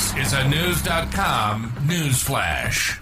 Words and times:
This 0.00 0.28
is 0.28 0.32
a 0.32 0.48
News.com 0.48 1.74
news 1.86 2.22
flash. 2.22 2.98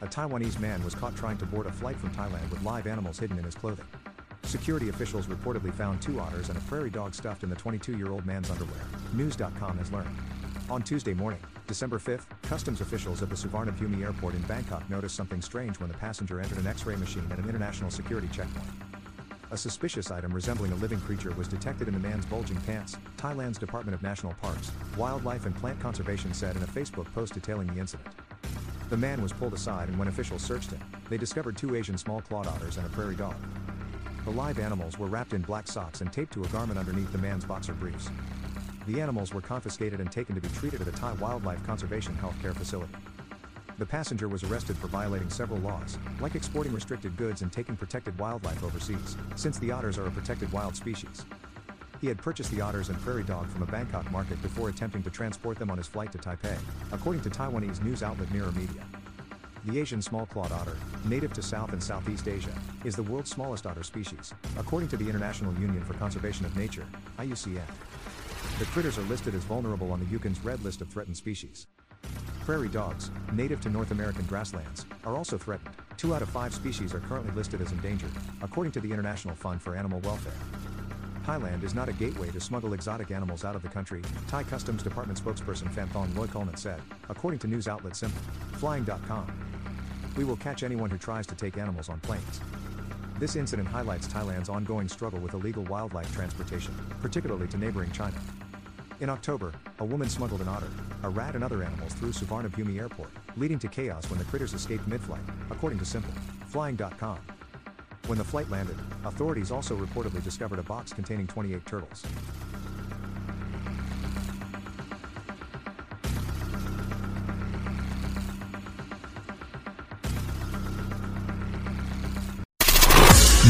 A 0.00 0.06
Taiwanese 0.06 0.60
man 0.60 0.82
was 0.84 0.94
caught 0.94 1.16
trying 1.16 1.38
to 1.38 1.46
board 1.46 1.66
a 1.66 1.72
flight 1.72 1.96
from 1.96 2.10
Thailand 2.10 2.48
with 2.50 2.62
live 2.62 2.86
animals 2.86 3.18
hidden 3.18 3.36
in 3.36 3.44
his 3.44 3.56
clothing. 3.56 3.84
Security 4.44 4.90
officials 4.90 5.26
reportedly 5.26 5.74
found 5.74 6.00
two 6.00 6.20
otters 6.20 6.50
and 6.50 6.56
a 6.56 6.60
prairie 6.62 6.88
dog 6.88 7.16
stuffed 7.16 7.42
in 7.42 7.50
the 7.50 7.56
22 7.56 7.96
year 7.98 8.12
old 8.12 8.24
man's 8.24 8.48
underwear, 8.48 8.80
News.com 9.12 9.76
has 9.76 9.90
learned. 9.90 10.16
On 10.70 10.80
Tuesday 10.80 11.12
morning, 11.12 11.40
December 11.66 11.98
5th, 11.98 12.26
customs 12.42 12.80
officials 12.80 13.22
at 13.22 13.28
the 13.28 13.34
Suvarnabhumi 13.34 14.04
airport 14.04 14.36
in 14.36 14.42
Bangkok 14.42 14.88
noticed 14.88 15.16
something 15.16 15.42
strange 15.42 15.80
when 15.80 15.88
the 15.90 15.98
passenger 15.98 16.40
entered 16.40 16.58
an 16.58 16.68
x 16.68 16.86
ray 16.86 16.94
machine 16.94 17.26
at 17.32 17.40
an 17.40 17.48
international 17.48 17.90
security 17.90 18.28
checkpoint. 18.28 18.70
A 19.52 19.56
suspicious 19.58 20.10
item 20.10 20.32
resembling 20.32 20.72
a 20.72 20.76
living 20.76 20.98
creature 21.02 21.30
was 21.32 21.46
detected 21.46 21.86
in 21.86 21.92
the 21.92 22.00
man's 22.00 22.24
bulging 22.24 22.58
pants, 22.62 22.96
Thailand's 23.18 23.58
Department 23.58 23.94
of 23.94 24.02
National 24.02 24.32
Parks, 24.40 24.72
Wildlife 24.96 25.44
and 25.44 25.54
Plant 25.54 25.78
Conservation 25.78 26.32
said 26.32 26.56
in 26.56 26.62
a 26.62 26.66
Facebook 26.66 27.04
post 27.12 27.34
detailing 27.34 27.66
the 27.66 27.78
incident. 27.78 28.08
The 28.88 28.96
man 28.96 29.20
was 29.20 29.30
pulled 29.30 29.52
aside 29.52 29.90
and 29.90 29.98
when 29.98 30.08
officials 30.08 30.40
searched 30.40 30.70
him, 30.70 30.80
they 31.10 31.18
discovered 31.18 31.58
two 31.58 31.74
Asian 31.74 31.98
small 31.98 32.22
clawed 32.22 32.46
otters 32.46 32.78
and 32.78 32.86
a 32.86 32.88
prairie 32.88 33.14
dog. 33.14 33.34
The 34.24 34.30
live 34.30 34.58
animals 34.58 34.98
were 34.98 35.08
wrapped 35.08 35.34
in 35.34 35.42
black 35.42 35.68
socks 35.68 36.00
and 36.00 36.10
taped 36.10 36.32
to 36.32 36.44
a 36.44 36.48
garment 36.48 36.78
underneath 36.78 37.12
the 37.12 37.18
man's 37.18 37.44
boxer 37.44 37.74
briefs. 37.74 38.08
The 38.86 39.02
animals 39.02 39.34
were 39.34 39.42
confiscated 39.42 40.00
and 40.00 40.10
taken 40.10 40.34
to 40.34 40.40
be 40.40 40.48
treated 40.48 40.80
at 40.80 40.88
a 40.88 40.92
Thai 40.92 41.12
Wildlife 41.12 41.62
Conservation 41.66 42.16
Healthcare 42.22 42.56
Facility. 42.56 42.94
The 43.82 43.86
passenger 43.86 44.28
was 44.28 44.44
arrested 44.44 44.76
for 44.76 44.86
violating 44.86 45.28
several 45.28 45.58
laws, 45.58 45.98
like 46.20 46.36
exporting 46.36 46.72
restricted 46.72 47.16
goods 47.16 47.42
and 47.42 47.50
taking 47.50 47.76
protected 47.76 48.16
wildlife 48.16 48.62
overseas, 48.62 49.16
since 49.34 49.58
the 49.58 49.72
otters 49.72 49.98
are 49.98 50.06
a 50.06 50.10
protected 50.12 50.52
wild 50.52 50.76
species. 50.76 51.24
He 52.00 52.06
had 52.06 52.18
purchased 52.18 52.52
the 52.52 52.60
otters 52.60 52.90
and 52.90 53.00
prairie 53.00 53.24
dog 53.24 53.48
from 53.48 53.64
a 53.64 53.66
Bangkok 53.66 54.08
market 54.12 54.40
before 54.40 54.68
attempting 54.68 55.02
to 55.02 55.10
transport 55.10 55.58
them 55.58 55.68
on 55.68 55.78
his 55.78 55.88
flight 55.88 56.12
to 56.12 56.18
Taipei, 56.18 56.56
according 56.92 57.22
to 57.22 57.30
Taiwanese 57.30 57.82
news 57.82 58.04
outlet 58.04 58.30
Mirror 58.30 58.52
Media. 58.52 58.84
The 59.64 59.80
Asian 59.80 60.00
small-clawed 60.00 60.52
otter, 60.52 60.76
native 61.04 61.32
to 61.32 61.42
South 61.42 61.72
and 61.72 61.82
Southeast 61.82 62.28
Asia, 62.28 62.54
is 62.84 62.94
the 62.94 63.02
world's 63.02 63.32
smallest 63.32 63.66
otter 63.66 63.82
species, 63.82 64.32
according 64.60 64.90
to 64.90 64.96
the 64.96 65.08
International 65.08 65.52
Union 65.54 65.84
for 65.84 65.94
Conservation 65.94 66.46
of 66.46 66.56
Nature, 66.56 66.86
IUCN. 67.18 67.66
The 68.60 68.64
critters 68.66 68.96
are 68.96 69.02
listed 69.02 69.34
as 69.34 69.42
vulnerable 69.42 69.90
on 69.90 69.98
the 69.98 70.06
UCON's 70.06 70.38
red 70.44 70.62
list 70.62 70.82
of 70.82 70.88
threatened 70.88 71.16
species. 71.16 71.66
Prairie 72.44 72.68
dogs, 72.68 73.12
native 73.32 73.60
to 73.60 73.70
North 73.70 73.92
American 73.92 74.24
grasslands, 74.24 74.84
are 75.04 75.16
also 75.16 75.38
threatened. 75.38 75.70
Two 75.96 76.12
out 76.12 76.22
of 76.22 76.28
five 76.28 76.52
species 76.52 76.92
are 76.92 76.98
currently 76.98 77.32
listed 77.36 77.60
as 77.60 77.70
endangered, 77.70 78.10
according 78.42 78.72
to 78.72 78.80
the 78.80 78.90
International 78.90 79.36
Fund 79.36 79.62
for 79.62 79.76
Animal 79.76 80.00
Welfare. 80.00 80.32
Thailand 81.24 81.62
is 81.62 81.72
not 81.72 81.88
a 81.88 81.92
gateway 81.92 82.32
to 82.32 82.40
smuggle 82.40 82.72
exotic 82.72 83.12
animals 83.12 83.44
out 83.44 83.54
of 83.54 83.62
the 83.62 83.68
country, 83.68 84.02
Thai 84.26 84.42
Customs 84.42 84.82
Department 84.82 85.22
spokesperson 85.22 85.72
Phanthong 85.72 86.08
Loikulman 86.14 86.58
said, 86.58 86.80
according 87.08 87.38
to 87.38 87.46
news 87.46 87.68
outlet 87.68 87.94
Simple. 87.94 88.20
Flying.com. 88.54 89.30
We 90.16 90.24
will 90.24 90.36
catch 90.36 90.64
anyone 90.64 90.90
who 90.90 90.98
tries 90.98 91.28
to 91.28 91.36
take 91.36 91.56
animals 91.56 91.88
on 91.88 92.00
planes. 92.00 92.40
This 93.20 93.36
incident 93.36 93.68
highlights 93.68 94.08
Thailand's 94.08 94.48
ongoing 94.48 94.88
struggle 94.88 95.20
with 95.20 95.34
illegal 95.34 95.62
wildlife 95.64 96.12
transportation, 96.12 96.74
particularly 97.00 97.46
to 97.48 97.56
neighboring 97.56 97.92
China. 97.92 98.16
In 99.02 99.10
October, 99.10 99.52
a 99.80 99.84
woman 99.84 100.08
smuggled 100.08 100.42
an 100.42 100.48
otter, 100.48 100.68
a 101.02 101.08
rat 101.08 101.34
and 101.34 101.42
other 101.42 101.64
animals 101.64 101.92
through 101.94 102.12
Suvarnabhumi 102.12 102.78
airport, 102.78 103.10
leading 103.36 103.58
to 103.58 103.66
chaos 103.66 104.08
when 104.08 104.16
the 104.20 104.24
critters 104.26 104.54
escaped 104.54 104.86
mid-flight, 104.86 105.20
according 105.50 105.80
to 105.80 105.84
Simple. 105.84 106.14
Flying.com. 106.46 107.18
When 108.06 108.18
the 108.18 108.22
flight 108.22 108.48
landed, 108.48 108.76
authorities 109.04 109.50
also 109.50 109.74
reportedly 109.74 110.22
discovered 110.22 110.60
a 110.60 110.62
box 110.62 110.92
containing 110.92 111.26
28 111.26 111.66
turtles. 111.66 112.04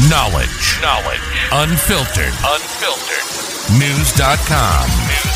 Knowledge. 0.09 0.81
Knowledge. 0.81 1.21
Unfiltered. 1.51 2.33
Unfiltered. 2.41 3.79
News.com. 3.79 5.12